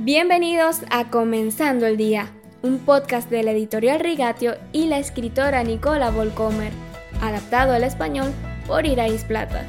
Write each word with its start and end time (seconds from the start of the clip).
Bienvenidos 0.00 0.82
a 0.92 1.10
Comenzando 1.10 1.84
el 1.84 1.96
Día, 1.96 2.32
un 2.62 2.78
podcast 2.78 3.28
de 3.28 3.42
la 3.42 3.50
editorial 3.50 3.98
Rigatio 3.98 4.54
y 4.72 4.86
la 4.86 5.00
escritora 5.00 5.64
Nicola 5.64 6.12
Volcomer, 6.12 6.72
adaptado 7.20 7.72
al 7.72 7.82
español 7.82 8.32
por 8.68 8.86
Irais 8.86 9.24
Plata. 9.24 9.66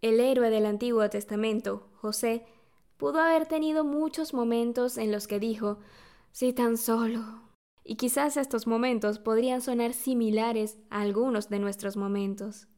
El 0.00 0.20
héroe 0.20 0.48
del 0.50 0.66
Antiguo 0.66 1.10
Testamento, 1.10 1.88
José, 1.96 2.46
pudo 2.98 3.18
haber 3.18 3.46
tenido 3.46 3.82
muchos 3.82 4.32
momentos 4.32 4.96
en 4.96 5.10
los 5.10 5.26
que 5.26 5.40
dijo, 5.40 5.80
si 6.30 6.52
tan 6.52 6.76
solo. 6.76 7.42
Y 7.82 7.96
quizás 7.96 8.36
estos 8.36 8.68
momentos 8.68 9.18
podrían 9.18 9.60
sonar 9.60 9.92
similares 9.92 10.78
a 10.88 11.00
algunos 11.00 11.48
de 11.48 11.58
nuestros 11.58 11.96
momentos 11.96 12.68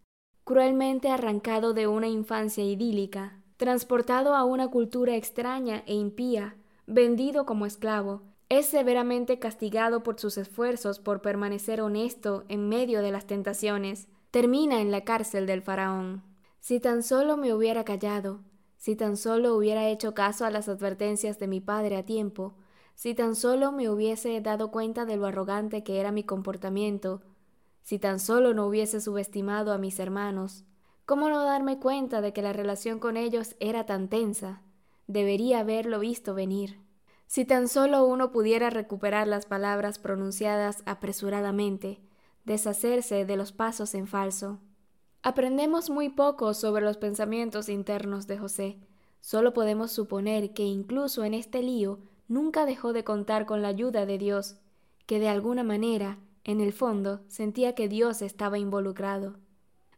cruelmente 0.49 1.11
arrancado 1.11 1.75
de 1.75 1.87
una 1.87 2.09
infancia 2.09 2.65
idílica, 2.65 3.39
transportado 3.59 4.35
a 4.35 4.45
una 4.45 4.69
cultura 4.69 5.15
extraña 5.15 5.83
e 5.85 5.95
impía, 5.95 6.57
vendido 6.87 7.45
como 7.45 7.67
esclavo, 7.67 8.23
es 8.49 8.65
severamente 8.65 9.39
castigado 9.39 10.03
por 10.03 10.19
sus 10.19 10.39
esfuerzos 10.39 11.01
por 11.01 11.21
permanecer 11.21 11.83
honesto 11.83 12.47
en 12.49 12.67
medio 12.67 13.03
de 13.03 13.13
las 13.13 13.27
tentaciones, 13.27 14.09
termina 14.31 14.81
en 14.81 14.91
la 14.91 15.05
cárcel 15.05 15.45
del 15.45 15.61
faraón. 15.61 16.23
Si 16.61 16.81
tan 16.81 17.03
solo 17.03 17.37
me 17.37 17.53
hubiera 17.53 17.85
callado, 17.85 18.41
si 18.79 18.97
tan 18.97 19.19
solo 19.19 19.55
hubiera 19.55 19.87
hecho 19.91 20.15
caso 20.15 20.47
a 20.47 20.51
las 20.51 20.71
advertencias 20.71 21.39
de 21.39 21.47
mi 21.47 21.61
padre 21.61 21.99
a 21.99 22.07
tiempo, 22.07 22.55
si 22.95 23.15
tan 23.15 23.35
solo 23.35 23.71
me 23.71 23.91
hubiese 23.91 24.41
dado 24.41 24.71
cuenta 24.71 25.05
de 25.05 25.19
lo 25.19 25.27
arrogante 25.27 25.85
que 25.85 26.01
era 26.01 26.11
mi 26.11 26.25
comportamiento, 26.25 27.21
si 27.89 27.99
tan 27.99 28.21
solo 28.21 28.53
no 28.53 28.67
hubiese 28.67 29.01
subestimado 29.01 29.73
a 29.73 29.79
mis 29.79 29.99
hermanos, 29.99 30.67
¿cómo 31.07 31.31
no 31.31 31.43
darme 31.43 31.79
cuenta 31.79 32.21
de 32.21 32.35
que 32.35 32.43
la 32.43 32.53
relación 32.53 32.99
con 32.99 33.17
ellos 33.17 33.57
era 33.61 33.87
tan 33.87 34.11
tensa? 34.11 34.61
Debería 35.07 35.61
haberlo 35.61 35.99
visto 35.99 36.35
venir. 36.35 36.83
Si 37.29 37.47
tan 37.47 37.67
solo 37.67 38.05
uno 38.05 38.31
pudiera 38.31 38.69
recuperar 38.69 39.27
las 39.27 39.47
palabras 39.47 39.99
pronunciadas 39.99 40.83
apresuradamente, 40.85 42.03
deshacerse 42.45 43.25
de 43.25 43.37
los 43.39 43.53
pasos 43.53 43.95
en 43.95 44.07
falso. 44.07 44.59
Aprendemos 45.23 45.89
muy 45.89 46.11
poco 46.11 46.53
sobre 46.53 46.85
los 46.85 46.99
pensamientos 46.99 47.71
internos 47.71 48.27
de 48.27 48.37
José. 48.37 48.79
Solo 49.23 49.55
podemos 49.55 49.93
suponer 49.93 50.53
que 50.53 50.65
incluso 50.65 51.25
en 51.25 51.33
este 51.33 51.63
lío 51.63 52.01
nunca 52.29 52.67
dejó 52.67 52.93
de 52.93 53.05
contar 53.05 53.47
con 53.47 53.63
la 53.63 53.69
ayuda 53.69 54.05
de 54.05 54.19
Dios, 54.19 54.57
que 55.07 55.19
de 55.19 55.31
alguna 55.31 55.63
manera 55.63 56.19
en 56.49 56.63
el 56.63 56.73
fondo, 56.73 57.21
sentía 57.29 57.75
que 57.75 57.89
Dios 57.89 58.23
estaba 58.23 58.59
involucrado. 58.59 59.37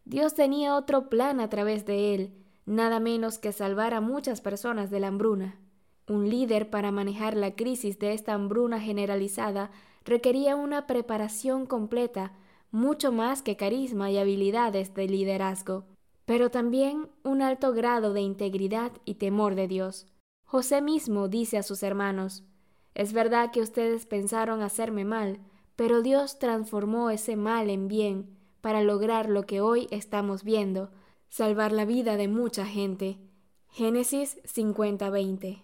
Dios 0.04 0.34
tenía 0.34 0.74
otro 0.74 1.08
plan 1.08 1.38
a 1.38 1.48
través 1.48 1.86
de 1.86 2.12
él, 2.12 2.34
nada 2.66 2.98
menos 2.98 3.38
que 3.38 3.52
salvar 3.52 3.94
a 3.94 4.00
muchas 4.00 4.40
personas 4.40 4.90
de 4.90 4.98
la 4.98 5.06
hambruna. 5.06 5.60
Un 6.08 6.28
líder 6.28 6.68
para 6.68 6.90
manejar 6.90 7.36
la 7.36 7.54
crisis 7.54 8.00
de 8.00 8.14
esta 8.14 8.34
hambruna 8.34 8.80
generalizada 8.80 9.70
requería 10.04 10.56
una 10.56 10.88
preparación 10.88 11.66
completa, 11.66 12.32
mucho 12.72 13.12
más 13.12 13.42
que 13.42 13.56
carisma 13.56 14.10
y 14.10 14.18
habilidades 14.18 14.92
de 14.92 15.06
liderazgo, 15.06 15.84
pero 16.24 16.50
también 16.50 17.10
un 17.22 17.42
alto 17.42 17.72
grado 17.72 18.12
de 18.12 18.22
integridad 18.22 18.90
y 19.04 19.14
temor 19.14 19.54
de 19.54 19.68
Dios. 19.68 20.08
José 20.46 20.82
mismo 20.82 21.28
dice 21.28 21.58
a 21.58 21.62
sus 21.62 21.84
hermanos, 21.84 22.42
Es 22.96 23.12
verdad 23.12 23.52
que 23.52 23.60
ustedes 23.60 24.04
pensaron 24.06 24.62
hacerme 24.62 25.04
mal, 25.04 25.38
pero 25.80 26.02
Dios 26.02 26.38
transformó 26.38 27.08
ese 27.08 27.36
mal 27.36 27.70
en 27.70 27.88
bien 27.88 28.36
para 28.60 28.82
lograr 28.82 29.30
lo 29.30 29.46
que 29.46 29.62
hoy 29.62 29.88
estamos 29.90 30.44
viendo, 30.44 30.90
salvar 31.30 31.72
la 31.72 31.86
vida 31.86 32.18
de 32.18 32.28
mucha 32.28 32.66
gente. 32.66 33.16
Génesis 33.70 34.42
50:20. 34.44 35.62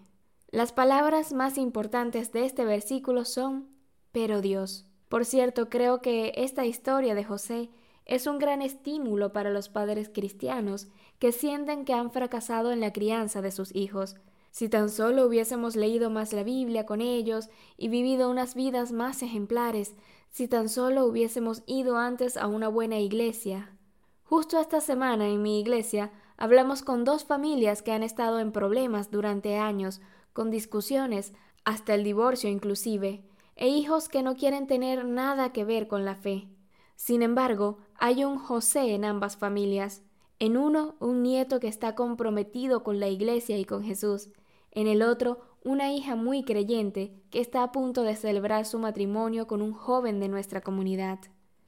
Las 0.48 0.72
palabras 0.72 1.34
más 1.34 1.58
importantes 1.58 2.32
de 2.32 2.46
este 2.46 2.64
versículo 2.64 3.26
son 3.26 3.68
pero 4.10 4.40
Dios. 4.40 4.86
Por 5.10 5.26
cierto, 5.26 5.68
creo 5.68 6.00
que 6.00 6.32
esta 6.36 6.64
historia 6.64 7.14
de 7.14 7.22
José 7.22 7.68
es 8.06 8.26
un 8.26 8.38
gran 8.38 8.62
estímulo 8.62 9.34
para 9.34 9.50
los 9.50 9.68
padres 9.68 10.08
cristianos 10.08 10.88
que 11.18 11.30
sienten 11.30 11.84
que 11.84 11.92
han 11.92 12.10
fracasado 12.10 12.72
en 12.72 12.80
la 12.80 12.94
crianza 12.94 13.42
de 13.42 13.50
sus 13.50 13.76
hijos, 13.76 14.16
si 14.56 14.70
tan 14.70 14.88
solo 14.88 15.26
hubiésemos 15.26 15.76
leído 15.76 16.08
más 16.08 16.32
la 16.32 16.42
Biblia 16.42 16.86
con 16.86 17.02
ellos 17.02 17.50
y 17.76 17.88
vivido 17.88 18.30
unas 18.30 18.54
vidas 18.54 18.90
más 18.90 19.22
ejemplares, 19.22 19.94
si 20.30 20.48
tan 20.48 20.70
solo 20.70 21.04
hubiésemos 21.04 21.62
ido 21.66 21.98
antes 21.98 22.38
a 22.38 22.46
una 22.46 22.68
buena 22.68 22.98
iglesia. 22.98 23.76
Justo 24.24 24.58
esta 24.58 24.80
semana 24.80 25.28
en 25.28 25.42
mi 25.42 25.60
iglesia 25.60 26.10
hablamos 26.38 26.80
con 26.80 27.04
dos 27.04 27.26
familias 27.26 27.82
que 27.82 27.92
han 27.92 28.02
estado 28.02 28.40
en 28.40 28.50
problemas 28.50 29.10
durante 29.10 29.58
años, 29.58 30.00
con 30.32 30.50
discusiones, 30.50 31.34
hasta 31.66 31.94
el 31.94 32.02
divorcio 32.02 32.48
inclusive, 32.48 33.24
e 33.56 33.68
hijos 33.68 34.08
que 34.08 34.22
no 34.22 34.36
quieren 34.36 34.66
tener 34.66 35.04
nada 35.04 35.52
que 35.52 35.66
ver 35.66 35.86
con 35.86 36.06
la 36.06 36.14
fe. 36.14 36.48
Sin 36.94 37.20
embargo, 37.20 37.76
hay 37.96 38.24
un 38.24 38.38
José 38.38 38.94
en 38.94 39.04
ambas 39.04 39.36
familias. 39.36 40.02
En 40.38 40.56
uno, 40.56 40.96
un 40.98 41.22
nieto 41.22 41.60
que 41.60 41.68
está 41.68 41.94
comprometido 41.94 42.82
con 42.82 43.00
la 43.00 43.08
iglesia 43.08 43.58
y 43.58 43.66
con 43.66 43.84
Jesús, 43.84 44.30
en 44.76 44.86
el 44.86 45.02
otro, 45.02 45.40
una 45.64 45.90
hija 45.90 46.14
muy 46.14 46.44
creyente 46.44 47.12
que 47.30 47.40
está 47.40 47.62
a 47.62 47.72
punto 47.72 48.02
de 48.02 48.14
celebrar 48.14 48.66
su 48.66 48.78
matrimonio 48.78 49.46
con 49.46 49.62
un 49.62 49.72
joven 49.72 50.20
de 50.20 50.28
nuestra 50.28 50.60
comunidad. 50.60 51.18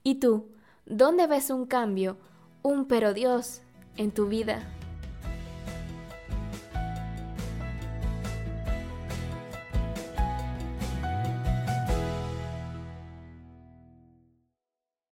¿Y 0.05 0.17
tú? 0.17 0.53
¿Dónde 0.85 1.27
ves 1.27 1.49
un 1.49 1.65
cambio, 1.65 2.19
un 2.63 2.87
pero 2.87 3.15
Dios 3.15 3.63
en 3.97 4.11
tu 4.13 4.27
vida? 4.27 4.78